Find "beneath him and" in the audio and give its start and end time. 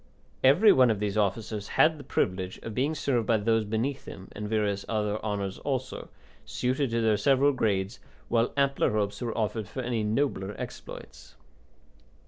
3.65-4.49